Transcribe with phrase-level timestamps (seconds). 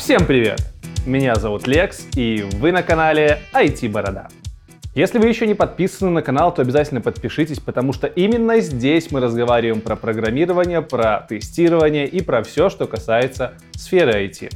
[0.00, 0.62] Всем привет!
[1.04, 4.28] Меня зовут Лекс, и вы на канале IT Борода.
[4.94, 9.20] Если вы еще не подписаны на канал, то обязательно подпишитесь, потому что именно здесь мы
[9.20, 14.50] разговариваем про программирование, про тестирование и про все, что касается сферы IT.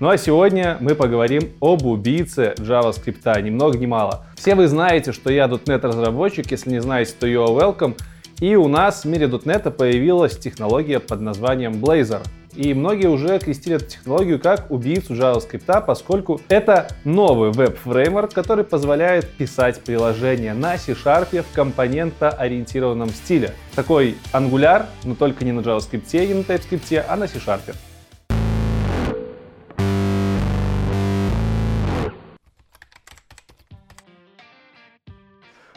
[0.00, 4.24] Ну а сегодня мы поговорим об убийце JavaScript, ни много ни мало.
[4.34, 7.96] Все вы знаете, что я .NET разработчик, если не знаете, то you are welcome.
[8.40, 12.20] И у нас в мире .NET появилась технология под названием Blazor.
[12.54, 19.28] И многие уже крестили эту технологию как убийцу JavaScript, поскольку это новый веб-фреймворк, который позволяет
[19.30, 23.52] писать приложения на C-Sharp в компонентоориентированном стиле.
[23.74, 27.74] Такой Angular, но только не на JavaScript не на TypeScript, а на C-Sharp.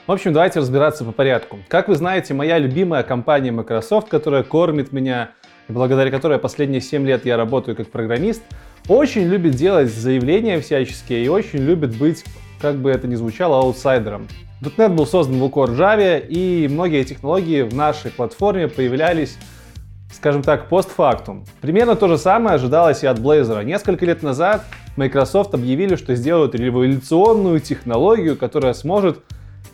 [0.09, 1.59] В общем, давайте разбираться по порядку.
[1.67, 5.33] Как вы знаете, моя любимая компания Microsoft, которая кормит меня,
[5.67, 8.41] и благодаря которой последние 7 лет я работаю как программист,
[8.87, 12.25] очень любит делать заявления всяческие и очень любит быть,
[12.59, 14.27] как бы это ни звучало, аутсайдером.
[14.61, 19.37] .NET был создан в Core Java, и многие технологии в нашей платформе появлялись
[20.11, 21.45] скажем так, постфактум.
[21.61, 23.63] Примерно то же самое ожидалось и от Blazor.
[23.63, 24.65] Несколько лет назад
[24.97, 29.19] Microsoft объявили, что сделают революционную технологию, которая сможет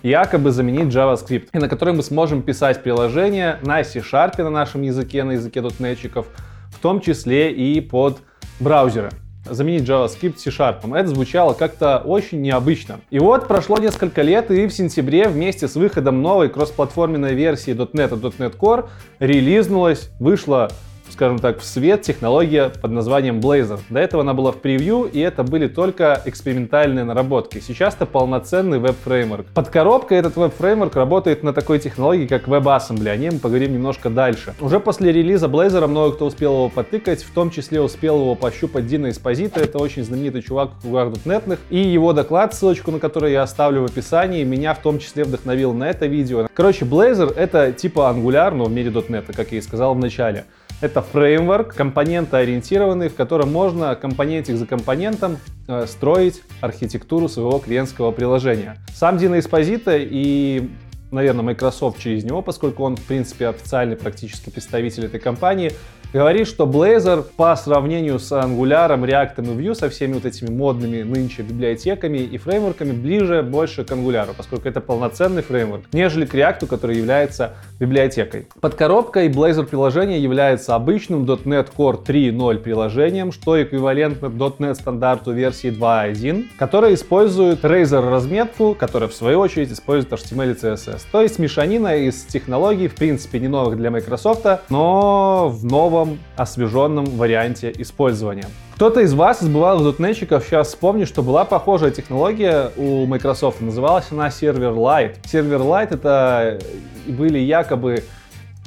[0.09, 5.23] якобы заменить JavaScript, и на которой мы сможем писать приложения на C-Sharp на нашем языке,
[5.23, 6.25] на языке .NET,
[6.69, 8.19] в том числе и под
[8.59, 9.09] браузеры
[9.49, 10.95] заменить JavaScript C-Sharp.
[10.95, 12.99] Это звучало как-то очень необычно.
[13.09, 18.09] И вот прошло несколько лет, и в сентябре вместе с выходом новой кроссплатформенной версии .NET
[18.09, 18.87] и .NET Core
[19.19, 20.69] релизнулась, вышла
[21.15, 23.79] скажем так, в свет технология под названием Blazor.
[23.89, 27.59] До этого она была в превью, и это были только экспериментальные наработки.
[27.65, 29.45] Сейчас это полноценный веб-фреймворк.
[29.53, 33.07] Под коробкой этот веб-фреймворк работает на такой технологии, как WebAssembly.
[33.07, 34.55] О ней мы поговорим немножко дальше.
[34.59, 38.85] Уже после релиза Blazor много кто успел его потыкать, в том числе успел его пощупать
[38.85, 39.61] Дина Эспозита.
[39.61, 41.57] Это очень знаменитый чувак в кругах .NET.
[41.69, 45.71] И его доклад, ссылочку на который я оставлю в описании, меня в том числе вдохновил
[45.73, 46.47] на это видео.
[46.53, 50.43] Короче, Blazor это типа Angular, но в мире .NET, как я и сказал в начале.
[50.81, 55.37] Это фреймворк, компонентоориентированный, в котором можно компонентик за компонентом
[55.67, 58.77] э, строить архитектуру своего клиентского приложения.
[58.93, 60.69] Сам Dino Esposito и
[61.11, 65.71] наверное, Microsoft через него, поскольку он, в принципе, официальный практически представитель этой компании,
[66.15, 71.01] говорит, что Blazor по сравнению с Angular, React и Vue, со всеми вот этими модными
[71.01, 76.67] нынче библиотеками и фреймворками, ближе больше к Angular, поскольку это полноценный фреймворк, нежели к React,
[76.67, 78.47] который является библиотекой.
[78.61, 85.69] Под коробкой Blazor приложение является обычным .NET Core 3.0 приложением, что эквивалентно .NET стандарту версии
[85.69, 91.01] 2.1, которая использует Razor разметку, которая в свою очередь использует HTML и CSS.
[91.11, 96.19] То есть мешанина из технологий, в принципе, не новых для Microsoft, но в новом новом,
[96.35, 98.45] освеженном варианте использования.
[98.75, 103.61] Кто-то из вас, из бывалых дотнетчиков, сейчас вспомнит, что была похожая технология у Microsoft.
[103.61, 105.15] Называлась она Serverlite.
[105.23, 106.59] Serverlite это
[107.07, 108.03] были якобы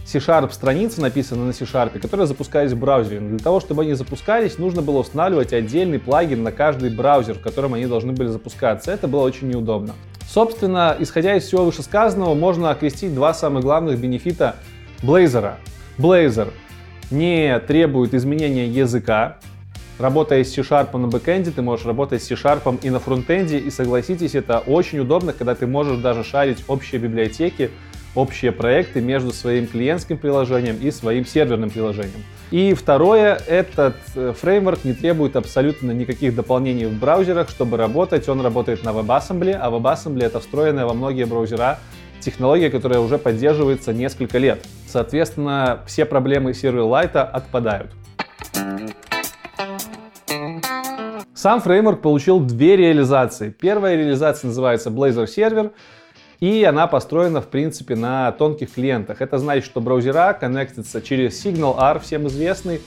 [0.07, 3.21] C-Sharp страницы, написанные на C-Sharp, которые запускались в браузере.
[3.21, 7.43] Но для того, чтобы они запускались, нужно было устанавливать отдельный плагин на каждый браузер, в
[7.43, 8.91] котором они должны были запускаться.
[8.91, 9.95] Это было очень неудобно.
[10.27, 14.57] Собственно, исходя из всего вышесказанного, можно окрестить два самых главных бенефита
[15.03, 15.57] Blazor.
[15.99, 16.53] Blazor
[17.11, 19.39] не требует изменения языка.
[19.99, 24.35] Работая с C-Sharp на бэкэнде, ты можешь работать с C-Sharp и на фронтенде, и согласитесь,
[24.35, 27.71] это очень удобно, когда ты можешь даже шарить общие библиотеки,
[28.15, 32.23] общие проекты между своим клиентским приложением и своим серверным приложением.
[32.51, 38.29] И второе, этот э, фреймворк не требует абсолютно никаких дополнений в браузерах, чтобы работать.
[38.29, 41.79] Он работает на WebAssembly, а WebAssembly это встроенная во многие браузера
[42.21, 44.65] технология, которая уже поддерживается несколько лет.
[44.87, 47.93] Соответственно, все проблемы Silverlight отпадают.
[51.35, 53.51] Сам фреймворк получил две реализации.
[53.51, 55.71] Первая реализация называется Blazor Server,
[56.41, 59.21] и она построена, в принципе, на тонких клиентах.
[59.21, 62.81] Это значит, что браузера коннектятся через Signal-R, всем известный,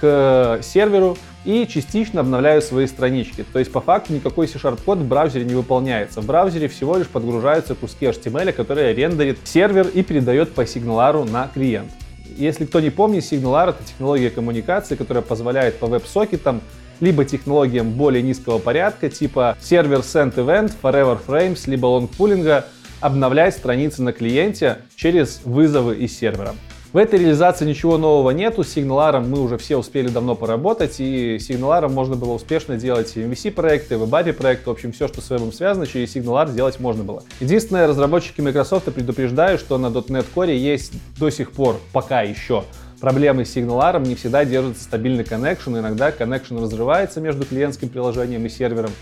[0.00, 3.44] к серверу и частично обновляю свои странички.
[3.52, 6.20] То есть по факту никакой C-Sharp код в браузере не выполняется.
[6.20, 11.48] В браузере всего лишь подгружаются куски HTML, которые рендерит сервер и передает по сигналару на
[11.52, 11.90] клиент.
[12.36, 16.60] Если кто не помнит, SignalR— это технология коммуникации, которая позволяет по веб-сокетам
[17.00, 22.64] либо технологиям более низкого порядка, типа сервер send event, forever frames, либо long pooling,
[23.00, 26.54] обновлять страницы на клиенте через вызовы из сервера.
[26.90, 31.38] В этой реализации ничего нового нету, с сигналаром мы уже все успели давно поработать, и
[31.38, 35.52] сигналаром можно было успешно делать MVC проекты, WebAPI проекты, в общем, все, что с вебом
[35.52, 37.22] связано, через сигналар сделать можно было.
[37.40, 42.64] Единственное, разработчики Microsoft предупреждают, что на .NET Core есть до сих пор, пока еще,
[43.02, 48.48] проблемы с сигналаром, не всегда держится стабильный коннекшн, иногда коннекшн разрывается между клиентским приложением и
[48.48, 48.92] сервером,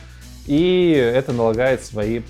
[0.48, 2.22] и это налагает свои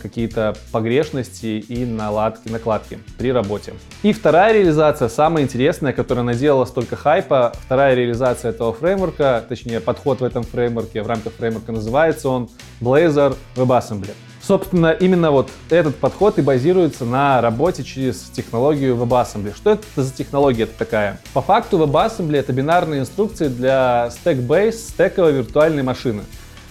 [0.00, 3.74] какие-то погрешности и наладки, накладки при работе.
[4.02, 10.20] И вторая реализация, самая интересная, которая наделала столько хайпа, вторая реализация этого фреймворка, точнее подход
[10.20, 12.48] в этом фреймворке, в рамках фреймворка называется он
[12.80, 14.10] Blazor WebAssembly.
[14.42, 19.54] Собственно, именно вот этот подход и базируется на работе через технологию WebAssembly.
[19.54, 21.20] Что это за технология такая?
[21.34, 26.22] По факту WebAssembly это бинарные инструкции для stack-based стековой виртуальной машины.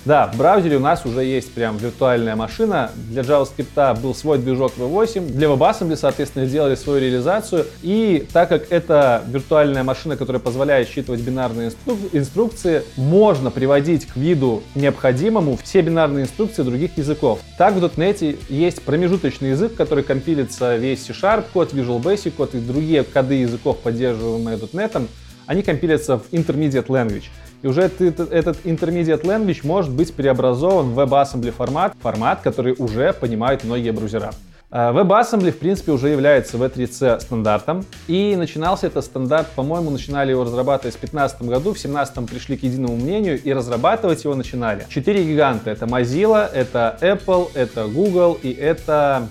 [0.05, 2.91] Да, в браузере у нас уже есть прям виртуальная машина.
[2.95, 5.31] Для JavaScript был свой движок V8.
[5.31, 7.65] Для WebAssembly, соответственно, сделали свою реализацию.
[7.81, 14.15] И так как это виртуальная машина, которая позволяет считывать бинарные инстру инструкции, можно приводить к
[14.15, 17.39] виду необходимому все бинарные инструкции других языков.
[17.57, 22.59] Так в .NET есть промежуточный язык, который компилится весь C-Sharp код, Visual Basic код и
[22.59, 25.07] другие коды языков, поддерживаемые .NET,
[25.45, 27.25] они компилятся в Intermediate Language.
[27.61, 33.63] И уже этот, intermediate language может быть преобразован в WebAssembly формат, формат, который уже понимают
[33.63, 34.31] многие браузера.
[34.71, 37.85] А, WebAssembly, в принципе, уже является V3C стандартом.
[38.07, 42.63] И начинался этот стандарт, по-моему, начинали его разрабатывать в 2015 году, в 2017 пришли к
[42.63, 44.85] единому мнению и разрабатывать его начинали.
[44.87, 45.71] Четыре гиганта.
[45.71, 49.27] Это Mozilla, это Apple, это Google и это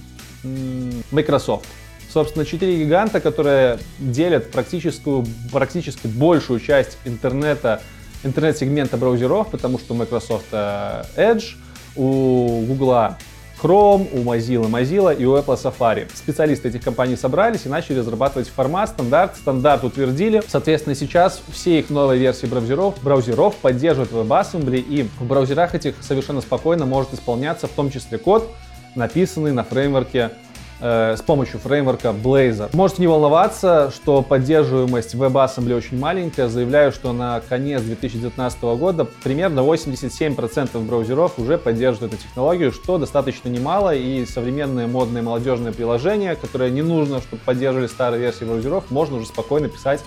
[1.13, 1.67] Microsoft.
[2.13, 7.81] Собственно, четыре гиганта, которые делят практически большую часть интернета
[8.25, 11.57] интернет-сегмента браузеров, потому что у Microsoft э, Edge,
[11.97, 13.17] у Google
[13.63, 16.09] Chrome, у Mozilla Mozilla и у Apple Safari.
[16.15, 19.37] Специалисты этих компаний собрались и начали разрабатывать формат, стандарт.
[19.37, 20.43] Стандарт утвердили.
[20.47, 26.41] Соответственно, сейчас все их новые версии браузеров, браузеров поддерживают WebAssembly, и в браузерах этих совершенно
[26.41, 28.49] спокойно может исполняться в том числе код,
[28.95, 30.31] написанный на фреймворке
[30.81, 32.71] э, с помощью фреймворка Blazor.
[32.75, 36.49] Можете не волноваться, что поддерживаемость WebAssembly очень маленькая.
[36.49, 43.49] Заявляю, что на конец 2019 года примерно 87% браузеров уже поддерживают эту технологию, что достаточно
[43.49, 49.17] немало, и современные модные молодежные приложения, которые не нужно, чтобы поддерживали старые версии браузеров, можно
[49.17, 50.03] уже спокойно писать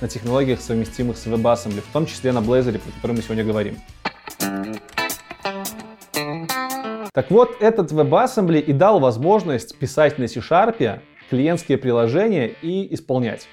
[0.00, 3.78] на технологиях, совместимых с WebAssembly, в том числе на Blazor, про который мы сегодня говорим.
[7.16, 13.48] Так вот, этот WebAssembly и дал возможность писать на C-Sharp клиентские приложения и исполнять.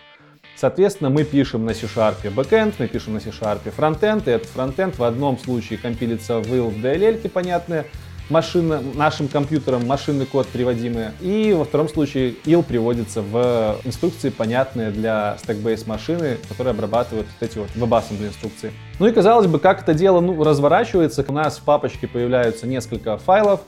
[0.58, 5.04] Соответственно, мы пишем на C-Sharp backend, мы пишем на C-Sharp frontend, и этот frontend в
[5.04, 7.86] одном случае компилится в IL DLL, понятные,
[8.30, 14.92] машина, нашим компьютером машинный код приводимый, и во втором случае IL приводится в инструкции, понятные
[14.92, 18.72] для stack-based машины, которые обрабатывают вот эти вот WebAssembly инструкции.
[19.00, 23.18] Ну и казалось бы, как это дело ну, разворачивается, у нас в папочке появляются несколько
[23.18, 23.62] файлов,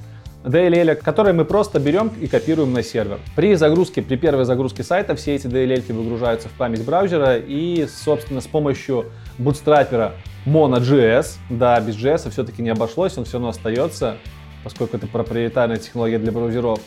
[0.46, 3.20] DLL, которые мы просто берем и копируем на сервер.
[3.36, 8.42] При загрузке, при первой загрузке сайта все эти DLL выгружаются в память браузера и, собственно,
[8.42, 9.06] с помощью
[9.40, 10.14] бутстрапера
[10.46, 14.18] Mono.js, да, без JS все-таки не обошлось, он все равно остается,
[14.66, 16.80] поскольку это проприетарная технология для браузеров.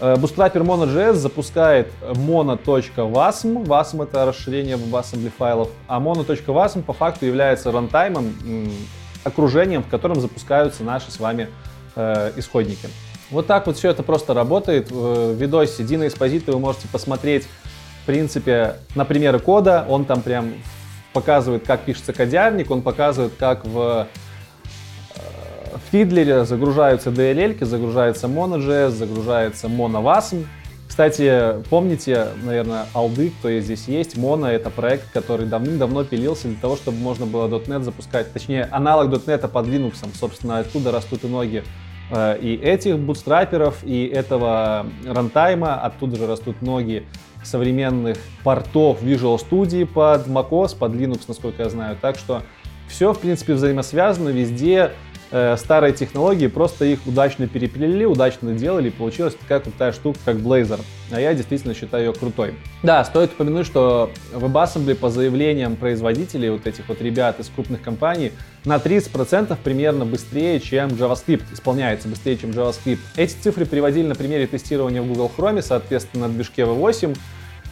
[0.00, 3.64] Bootstrapper э, Mono.js запускает mono.wasm.
[3.64, 8.34] Wasm это расширение WebAssembly файлов, а mono.wasm по факту является рантаймом,
[9.22, 11.48] окружением, в котором запускаются наши с вами
[11.94, 12.88] э, исходники.
[13.30, 14.90] Вот так вот все это просто работает.
[14.90, 17.46] В видосе Дина Эспозита вы можете посмотреть,
[18.02, 19.84] в принципе, на примеры кода.
[19.90, 20.54] Он там прям
[21.12, 24.08] показывает, как пишется кодярник, он показывает, как в
[25.94, 30.44] Фидлере загружаются DLL, загружается Mono.js, загружается MonoWasm.
[30.88, 36.74] Кстати, помните, наверное, алды, кто здесь есть, Mono— это проект, который давным-давно пилился для того,
[36.74, 41.62] чтобы можно было .NET запускать, точнее, аналог .NET под Linux, собственно, оттуда растут и ноги
[42.10, 47.06] э, и этих бутстрапперов, и этого рантайма, оттуда же растут ноги
[47.44, 51.96] современных портов Visual Studio под macOS, под Linux, насколько я знаю.
[52.00, 52.42] Так что
[52.88, 54.90] все, в принципе, взаимосвязано, везде
[55.34, 60.36] э, старые технологии, просто их удачно переплели, удачно делали, и получилась такая крутая штука, как
[60.36, 60.80] Blazor.
[61.10, 62.54] А я действительно считаю ее крутой.
[62.84, 68.30] Да, стоит упомянуть, что WebAssembly по заявлениям производителей, вот этих вот ребят из крупных компаний,
[68.64, 73.00] на 30% примерно быстрее, чем JavaScript, исполняется быстрее, чем JavaScript.
[73.16, 77.16] Эти цифры приводили на примере тестирования в Google Chrome, соответственно, на движке V8,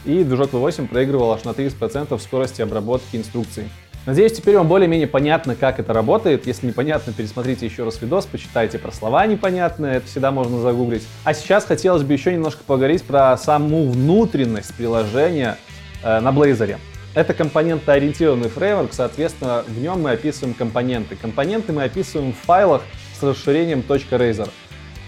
[0.05, 3.69] и движок V8 проигрывал аж на 30% скорости обработки инструкций.
[4.05, 6.45] Надеюсь, теперь вам более-менее понятно, как это работает.
[6.45, 11.07] Если непонятно, пересмотрите еще раз видос, почитайте про слова непонятные, это всегда можно загуглить.
[11.23, 15.57] А сейчас хотелось бы еще немножко поговорить про саму внутренность приложения
[16.03, 16.77] э, на Blazor.
[17.15, 21.15] Это компонентоориентированный фреймворк, соответственно, в нем мы описываем компоненты.
[21.15, 22.81] Компоненты мы описываем в файлах
[23.17, 24.49] с расширением .razor.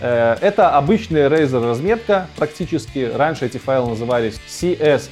[0.01, 3.09] Э, это обычная Razer разметка практически.
[3.13, 5.09] Раньше эти файлы назывались CS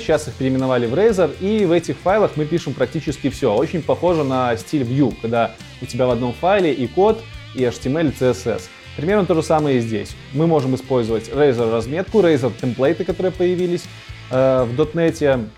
[0.00, 1.36] сейчас их переименовали в Razer.
[1.40, 3.54] И в этих файлах мы пишем практически все.
[3.54, 7.22] Очень похоже на стиль Vue, когда у тебя в одном файле и код,
[7.54, 8.62] и HTML, и CSS.
[8.96, 10.16] Примерно то же самое и здесь.
[10.32, 13.84] Мы можем использовать Razer разметку, Razer темплейты, которые появились
[14.30, 15.48] э, в .NET,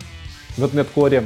[0.59, 1.25] .NET Core.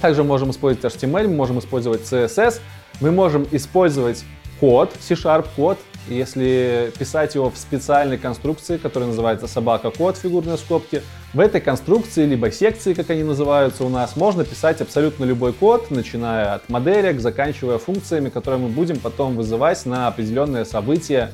[0.00, 2.60] Также можем использовать HTML, мы можем использовать CSS,
[3.00, 4.24] мы можем использовать
[4.60, 11.40] код, C-Sharp код, если писать его в специальной конструкции, которая называется собака-код, фигурные скобки, в
[11.40, 16.54] этой конструкции, либо секции, как они называются у нас, можно писать абсолютно любой код, начиная
[16.54, 21.30] от моделек, заканчивая функциями, которые мы будем потом вызывать на определенные события,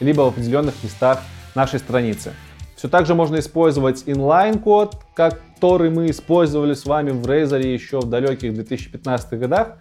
[0.00, 1.20] либо в определенных местах
[1.54, 2.32] нашей страницы.
[2.76, 8.08] Все так же можно использовать inline-код, который мы использовали с вами в Razer еще в
[8.08, 9.76] далеких 2015 годах.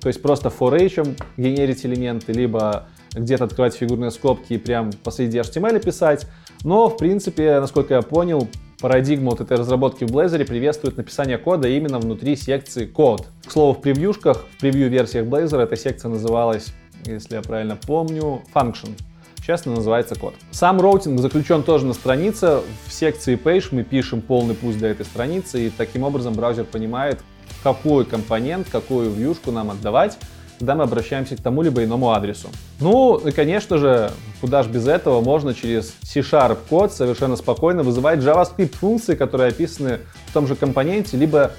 [0.00, 5.38] То есть просто for each генерить элементы, либо где-то открывать фигурные скобки и прям посреди
[5.38, 6.26] HTML писать.
[6.64, 8.48] Но, в принципе, насколько я понял,
[8.80, 13.26] парадигма вот этой разработки в Blazor приветствует написание кода именно внутри секции код.
[13.46, 16.72] К слову, в превьюшках, в превью-версиях Blazor эта секция называлась,
[17.04, 18.90] если я правильно помню, function.
[19.36, 20.34] Сейчас она называется код.
[20.50, 22.60] Сам роутинг заключен тоже на странице.
[22.86, 27.20] В секции page мы пишем полный путь для этой страницы, и таким образом браузер понимает,
[27.62, 30.18] какой компонент, какую вьюшку нам отдавать,
[30.60, 32.48] когда мы обращаемся к тому либо иному адресу.
[32.80, 34.10] Ну и, конечно же,
[34.42, 40.00] куда же без этого, можно через C-Sharp код совершенно спокойно вызывать JavaScript функции, которые описаны
[40.26, 41.52] в том же компоненте, либо,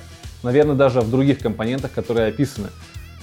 [0.43, 2.67] наверное, даже в других компонентах, которые описаны.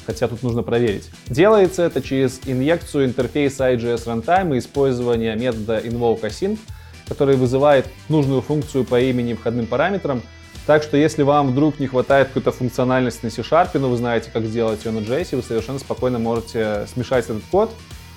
[0.05, 1.11] Хотя тут нужно проверить.
[1.29, 6.59] Делается это через инъекцию интерфейса IGS Runtime и использование метода invoke
[7.07, 10.23] который вызывает нужную функцию по имени входным параметрам,
[10.69, 14.45] так что если вам вдруг не хватает какой-то функциональности на C-Sharp, но вы знаете, как
[14.45, 17.73] сделать ее на JS, вы совершенно спокойно можете смешать этот код,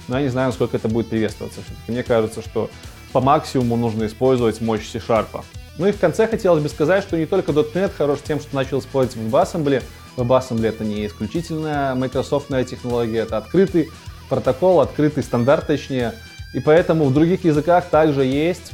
[0.09, 1.61] но я не знаю, насколько это будет приветствоваться.
[1.87, 2.69] Мне кажется, что
[3.13, 5.45] по максимуму нужно использовать мощь C-Sharp.
[5.77, 8.79] Ну и в конце хотелось бы сказать, что не только .NET хорош тем, что начал
[8.79, 9.81] использовать WebAssembly.
[10.17, 13.89] WebAssembly это не исключительно майкрософтная технология, это открытый
[14.27, 16.15] протокол, открытый стандарт точнее.
[16.53, 18.73] И поэтому в других языках также есть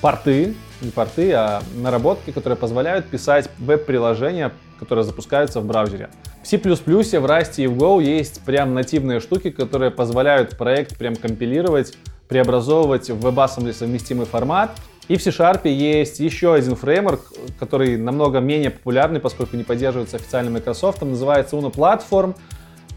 [0.00, 6.10] порты, не порты, а наработки, которые позволяют писать веб-приложения, которые запускаются в браузере.
[6.42, 11.16] В C++, в Rust и в Go есть прям нативные штуки, которые позволяют проект прям
[11.16, 11.96] компилировать,
[12.28, 14.70] преобразовывать в WebAssembly совместимый формат.
[15.08, 17.20] И в C-Sharp есть еще один фреймворк,
[17.58, 22.36] который намного менее популярный, поскольку не поддерживается официальным Microsoft, называется Uno Platform.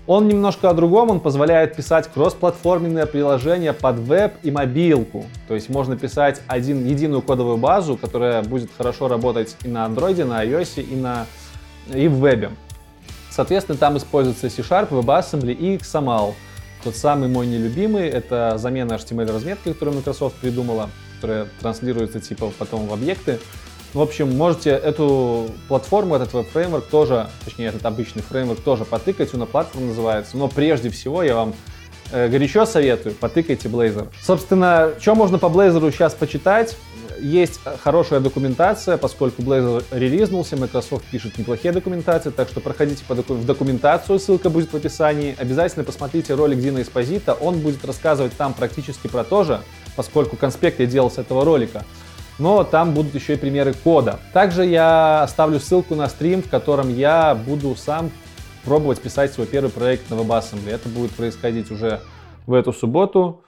[0.06, 5.26] Он немножко о другом, он позволяет писать кроссплатформенные приложения под веб и мобилку.
[5.48, 10.26] То есть можно писать один, единую кодовую базу, которая будет хорошо работать и на Android,
[10.26, 11.26] на iOS, и, на,
[11.94, 12.52] и в вебе.
[13.32, 16.34] Соответственно, там используется C-Sharp, WebAssembly и XAML.
[16.84, 22.94] Тот самый мой нелюбимый, это замена HTML-разметки, которую Microsoft придумала, которая транслируется типа потом в
[22.94, 23.40] объекты.
[23.94, 29.46] В общем, можете эту платформу, этот веб-фреймворк тоже, точнее, этот обычный фреймворк тоже потыкать, на
[29.46, 30.36] платформа называется.
[30.36, 31.54] Но прежде всего я вам
[32.12, 34.08] э, горячо советую, потыкайте Blazor.
[34.20, 36.76] Собственно, что можно по Blazor сейчас почитать?
[37.22, 43.36] Есть хорошая документация, поскольку Blazor релизнулся, Microsoft пишет неплохие документации, так что проходите по доку-
[43.36, 45.36] в документацию, ссылка будет в описании.
[45.38, 49.62] Обязательно посмотрите ролик Дина Эспозита, он будет рассказывать там практически про то же,
[49.96, 51.86] поскольку конспект я делал с этого ролика
[52.40, 54.20] но там будут еще и примеры кода.
[54.34, 58.12] Также я оставлю ссылку на стрим, в котором я буду сам
[58.66, 60.72] пробовать писать свой первый проект на WebAssembly.
[60.72, 62.02] Это будет происходить уже
[62.48, 63.44] в эту субботу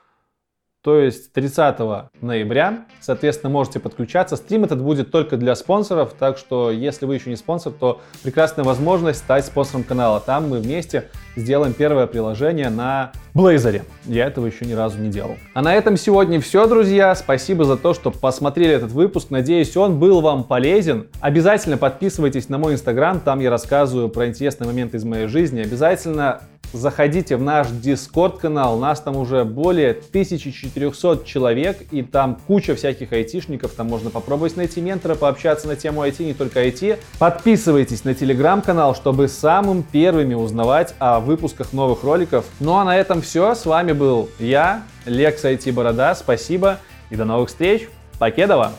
[0.85, 1.79] то есть 30
[2.21, 2.85] ноября.
[3.01, 4.35] Соответственно, можете подключаться.
[4.35, 8.63] Стрим этот будет только для спонсоров, так что если вы еще не спонсор, то прекрасная
[8.63, 10.19] возможность стать спонсором канала.
[10.19, 13.81] Там мы вместе сделаем первое приложение на Blazor.
[14.05, 15.35] Я этого еще ни разу не делал.
[15.53, 17.13] А на этом сегодня все, друзья.
[17.15, 19.29] Спасибо за то, что посмотрели этот выпуск.
[19.29, 21.07] Надеюсь, он был вам полезен.
[21.19, 25.59] Обязательно подписывайтесь на мой инстаграм, там я рассказываю про интересные моменты из моей жизни.
[25.59, 26.43] Обязательно
[26.75, 33.11] заходите в наш Discord канал, нас там уже более 1400 человек, и там куча всяких
[33.11, 36.99] айтишников, там можно попробовать найти ментора, пообщаться на тему IT, не только IT.
[37.19, 42.45] Подписывайтесь на телеграм канал, чтобы самым первыми узнавать о выпусках новых роликов.
[42.59, 46.79] Ну а на этом все, с вами был я, Лекс IT Борода, спасибо
[47.09, 47.87] и до новых встреч,
[48.19, 48.73] покедова!